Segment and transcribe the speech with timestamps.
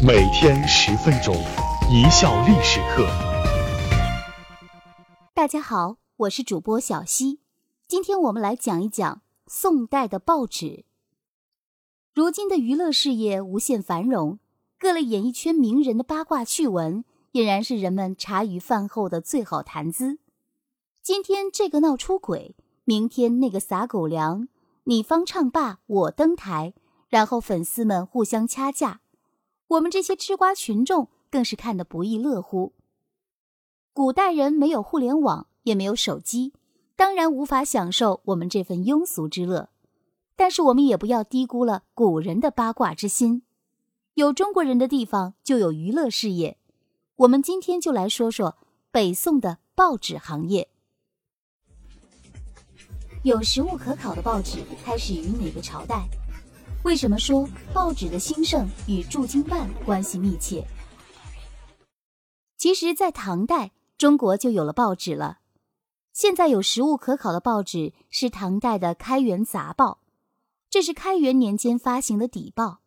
[0.00, 1.34] 每天十分钟，
[1.90, 3.04] 一笑历史课。
[5.34, 7.40] 大家好，我是主播小溪，
[7.88, 10.84] 今天我们来讲一讲宋代的报纸。
[12.14, 14.38] 如今的娱乐事业无限繁荣，
[14.78, 20.20] 各类演艺圈名人的八卦趣闻，俨然是人们茶余饭后的最好谈资。
[21.02, 22.54] 今天这个闹出轨，
[22.84, 24.46] 明天那个撒狗粮，
[24.84, 26.74] 你方唱罢我登台，
[27.08, 29.00] 然后粉丝们互相掐架，
[29.68, 32.72] 我们这些吃瓜群众更是看得不亦乐乎。
[33.92, 36.52] 古代人没有互联网，也没有手机，
[36.96, 39.68] 当然无法享受我们这份庸俗之乐。
[40.36, 43.42] 但是我们也不要低估了古人的八卦之心。
[44.14, 46.56] 有中国人的地方就有娱乐事业。
[47.16, 48.56] 我们今天就来说说
[48.90, 50.68] 北宋的报纸行业。
[53.24, 56.08] 有实物可考的报纸开始于哪个朝代？
[56.84, 60.64] 为什么说报纸的兴盛与驻京办关系密切？
[62.56, 65.38] 其实，在唐代，中国就有了报纸了。
[66.12, 70.00] 现在有实物可考的报纸是唐代的《开元杂报》，
[70.68, 72.80] 这是开元年间发行的邸报。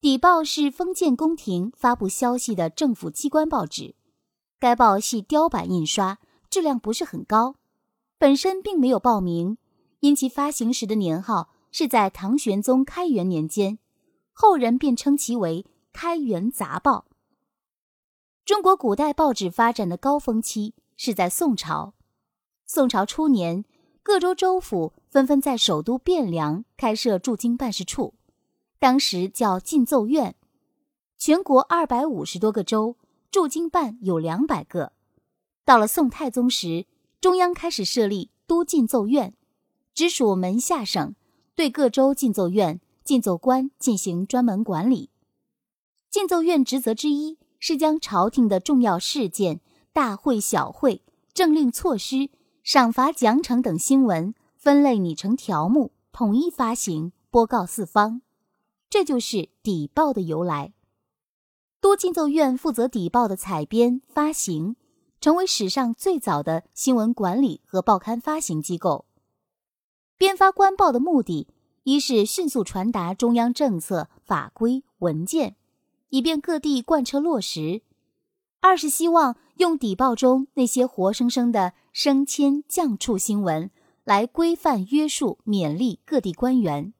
[0.00, 3.96] 邸报是封建宫廷发布消息的政府机关报纸，
[4.60, 6.18] 该报系雕版印刷，
[6.48, 7.56] 质量不是很高。
[8.18, 9.58] 本身并没有报名，
[10.00, 13.78] 因其发行时的年号是在唐玄宗开元年间，
[14.32, 17.06] 后人便称其为《开元杂报》。
[18.44, 21.94] 中国古代报纸发展的高峰期是在宋朝。
[22.64, 23.64] 宋朝初年，
[24.02, 28.14] 各州州府纷纷在首都汴梁开设驻京办事处，
[28.78, 30.36] 当时叫进奏院。
[31.18, 32.96] 全国二百五十多个州，
[33.30, 34.92] 驻京办有两百个。
[35.64, 36.86] 到了宋太宗时，
[37.20, 39.34] 中央开始设立都进奏院，
[39.94, 41.16] 直属门下省，
[41.56, 45.10] 对各州进奏院、进奏官进行专门管理。
[46.10, 49.60] 进奏院职责之一是将朝廷的重要事件、
[49.92, 52.30] 大会小会、政令措施、
[52.62, 58.20] 赏罚奖惩等新闻分类拟成条目，统一发行，播告四方。
[58.90, 60.74] 这就是邸报的由来。
[61.80, 64.76] 都进奏院负责邸报的采编、发行。
[65.18, 69.06] 成为史上最早的新闻管理和报刊发行机构。
[70.18, 71.46] 编发官报的目的，
[71.82, 75.56] 一是迅速传达中央政策、法规、文件，
[76.08, 77.82] 以便各地贯彻落实；
[78.60, 83.70] 二是希望用邸报中那些活生生的升迁降处新闻，
[84.04, 86.94] 来规范约束、勉励各地官员。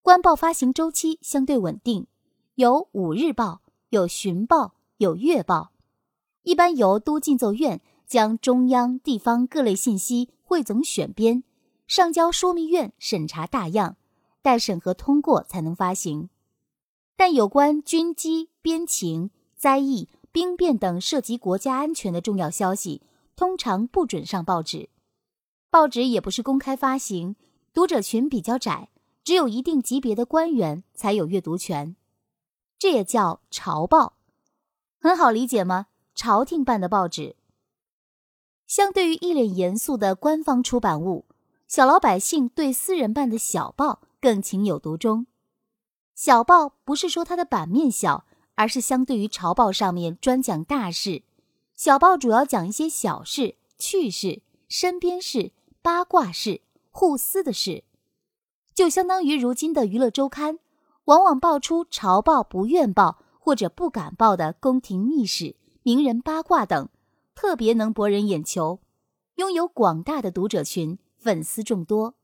[0.00, 2.06] 官报发行周期相对稳定，
[2.54, 5.72] 有五日报，有旬报，有月报。
[6.44, 11.42] 一般由都进奏院将中央、地方各类信息汇总选编，
[11.88, 13.96] 上交枢密院审查大样，
[14.42, 16.28] 待审核通过才能发行。
[17.16, 23.00] 但有关军机、边情、灾疫、兵变等涉及国家安全的重要消息，
[23.34, 24.90] 通常不准上报纸。
[25.70, 27.34] 报纸也不是公开发行，
[27.72, 28.90] 读者群比较窄，
[29.24, 31.96] 只有一定级别的官员才有阅读权。
[32.78, 34.18] 这也叫朝报，
[35.00, 35.86] 很好理解吗？
[36.14, 37.36] 朝廷办的报纸，
[38.66, 41.24] 相对于一脸严肃的官方出版物，
[41.68, 45.26] 小老百姓对私人办的小报更情有独钟。
[46.14, 48.24] 小报不是说它的版面小，
[48.54, 51.22] 而是相对于朝报上面专讲大事，
[51.76, 55.52] 小报主要讲一些小事、趣事、身边事、
[55.82, 57.84] 八卦事、互撕的事，
[58.72, 60.58] 就相当于如今的娱乐周刊，
[61.04, 65.54] 往往爆出朝报不愿报或者不敢报的宫廷秘史。
[65.82, 66.88] 名人八卦等，
[67.34, 68.80] 特别能博人眼球，
[69.34, 72.14] 拥有广大的读者群，粉丝众多。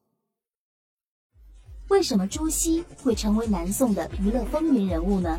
[1.89, 5.39] 为什么朱熹会成为南宋的娱乐风云人物呢？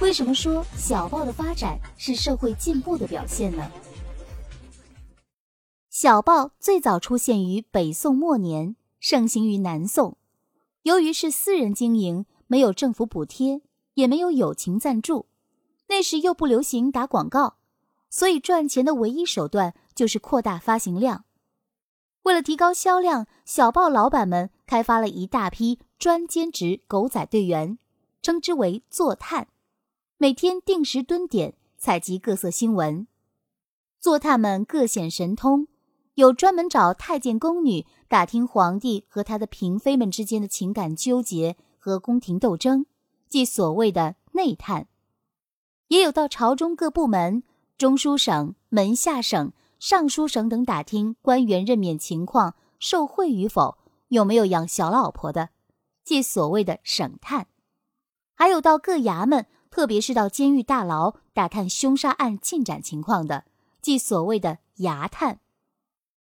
[0.00, 3.68] 为什么说小报的发展是社会进步的表现呢？
[5.90, 10.16] 小报最早出现于北宋末年，盛行于南宋。
[10.82, 13.62] 由于是私人经营，没有政府补贴，
[13.94, 15.26] 也没有友情赞助。
[15.88, 17.56] 那时又不流行打广告，
[18.08, 21.24] 所以赚钱的唯一手段就是扩大发行量。
[22.22, 27.78] 为了提高销量，小报老板们开发了一大批专兼职狗仔队员，
[28.20, 29.48] 称之为“坐探”，
[30.18, 33.06] 每天定时蹲点采集各色新闻。
[33.98, 35.68] 坐探们各显神通，
[36.14, 42.86] 有专门找太监宫女打听皇帝和他的嫔妃们之间的情感纠结和宫廷斗争，
[43.28, 44.88] 即所谓的内探。
[45.88, 47.42] 也有到朝中各部门、
[47.78, 53.78] 中书省、门下省、尚书省等打听官员任免情况、受贿与否、
[54.08, 55.50] 有没有养小老婆的，
[56.04, 57.44] 即所谓的省探；
[58.34, 63.44] 还有到各衙门特别是到监狱大牢打探凶杀案进展情况的，
[63.80, 65.40] 即所谓的衙探。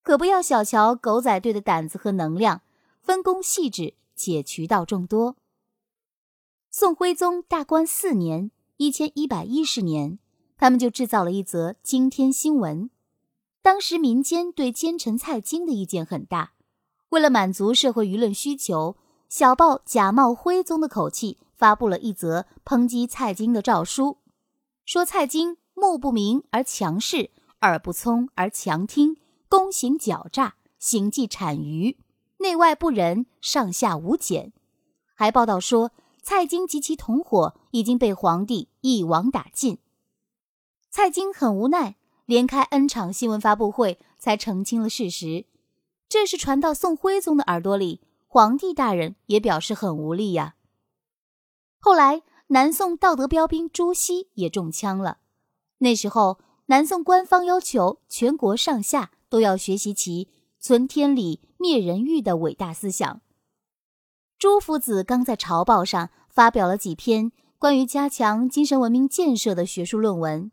[0.02, 2.62] 可不要小瞧狗仔队的胆子和能量，
[3.00, 5.36] 分工细致且渠道众多。
[6.70, 10.18] 宋徽宗大观四年（一千一百一十年），
[10.56, 12.90] 他们就制造了一则惊天新闻。
[13.62, 16.52] 当时民间对奸臣蔡京的意见很大，
[17.10, 18.96] 为了满足社会舆论需求，
[19.28, 24.16] 小报假冒徽宗的口气发布了一则抨击蔡京的诏书，
[24.86, 27.30] 说蔡京目不明而强势，
[27.60, 29.16] 耳不聪而强听，
[29.48, 31.96] 躬行狡诈，行迹谄谀，
[32.38, 34.52] 内外不仁，上下无检。
[35.14, 35.92] 还报道说，
[36.22, 39.78] 蔡京及其同伙已经被皇帝一网打尽。
[40.90, 41.96] 蔡京很无奈。
[42.30, 45.46] 连开 N 场新闻发布会，才澄清了事实。
[46.08, 50.54] 这事传到宋徽宗的耳朵里，皇帝大人也表示很无力呀。
[51.80, 55.18] 后来，南宋道德标兵朱熹也中枪了。
[55.78, 60.28] 那时候，南宋官方要求全国上下都要学习其
[60.60, 63.20] 存天理、灭人欲的伟大思想。
[64.38, 70.52] 朱夫子刚在朝报上发表了几篇关于加强精神文明建设的学术论文。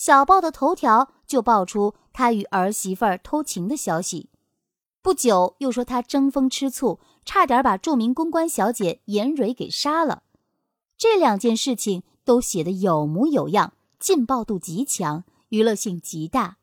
[0.00, 4.30] 小报的头条就爆出他与儿媳妇儿偷情的消息，
[5.02, 10.22] 不久又说他争风吃醋，差点把著名公关小姐严蕊给杀了。
[10.96, 16.56] 这两件事情都写得有模有样，劲爆度极强，娱乐性极大，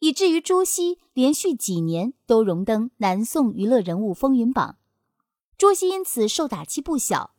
[0.00, 4.76] 以至于朱熹连续几年都荣登南宋娱乐人物风云榜。
[5.56, 7.30] 朱熹因此受打击不小，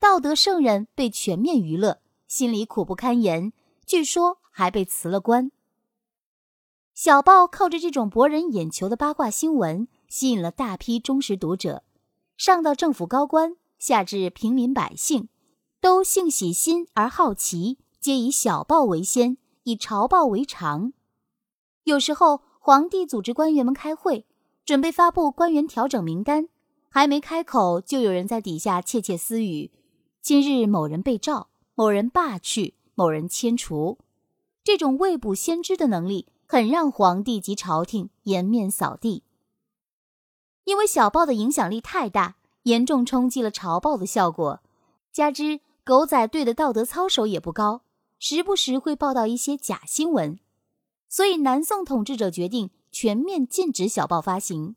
[0.00, 3.52] 道德圣人被全面娱乐，心里苦不堪言。
[3.84, 4.38] 据说。
[4.56, 5.50] 还被辞了官。
[6.94, 11.82] 小报靠着这种博人眼球的八卦新闻，吸引了大批忠实读者，
[12.36, 15.26] 上到政府高官，下至平民百姓，
[15.80, 20.92] 都性喜新而好奇，皆以小报为先，以朝报为常。
[21.82, 24.24] 有时候，皇帝组织官员们开会，
[24.64, 26.48] 准备发布官员调整名单，
[26.88, 29.72] 还没开口，就有人在底下窃窃私语
[30.22, 33.98] ：“今日某人被召，某人罢去，某人迁除。”
[34.64, 39.22] 这种未卜先知的能力，很让皇帝及朝廷颜面扫地。
[40.64, 44.62] 因为小报的影响力太大，严重冲击了朝报的效果。
[45.12, 47.82] 加之狗仔队的道德操守也不高，
[48.18, 50.38] 时不时会报道一些假新闻，
[51.10, 54.76] 所以南宋统治者决定全面禁止小报发行，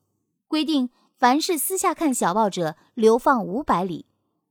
[0.49, 4.05] 规定凡是私下看小报者流放五百里，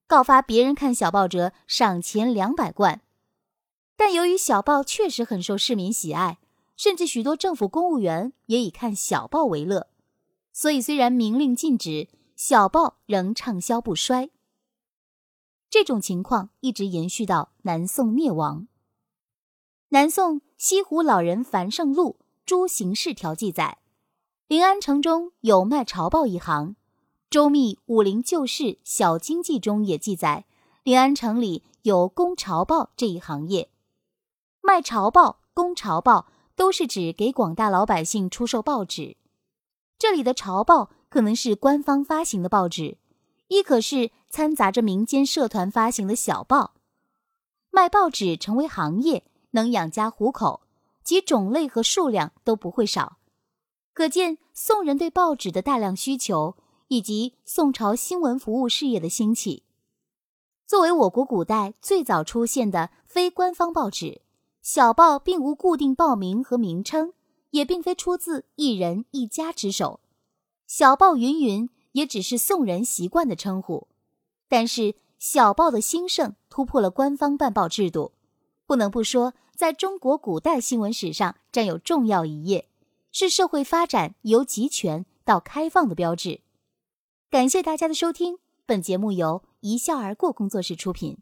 [0.06, 3.02] 告发别人看小报者赏钱两百贯。
[3.96, 6.38] 但由于小报确实很受市民喜爱，
[6.76, 9.88] 甚至许多政府公务员也以看小报为乐，
[10.52, 14.30] 所以虽然明令禁止，小报仍畅销不衰。
[15.70, 18.68] 这种情况一直延续到南宋灭亡。
[19.88, 23.78] 南宋西湖老人樊胜录《诸行事条》记载，
[24.46, 26.76] 临安城中有卖朝报一行。
[27.30, 30.44] 周密《武林旧事小经济》中也记载，
[30.84, 33.70] 临安城里有公朝报这一行业。
[34.66, 36.26] 卖朝报、公朝报
[36.56, 39.16] 都是指给广大老百姓出售报纸。
[39.96, 42.98] 这里的朝报可能是官方发行的报纸，
[43.46, 46.74] 亦可是掺杂着民间社团发行的小报。
[47.70, 50.62] 卖报纸成为行业，能养家糊口，
[51.04, 53.18] 其种类和数量都不会少。
[53.92, 56.56] 可见宋人对报纸的大量需求，
[56.88, 59.62] 以及宋朝新闻服务事业的兴起。
[60.66, 64.22] 作为我国古代最早出现的非官方报纸。
[64.68, 67.12] 小报并无固定报名和名称，
[67.50, 70.00] 也并非出自一人一家之手。
[70.66, 73.86] 小报云云也只是宋人习惯的称呼。
[74.48, 78.10] 但是小报的兴盛突破了官方办报制度，
[78.66, 82.68] 不能不说，在中国古代新闻史上占有重要一页，
[83.12, 86.40] 是社会发展由集权到开放的标志。
[87.30, 91.18] 感谢大家的收听，本节目由一笑而过工作室出品。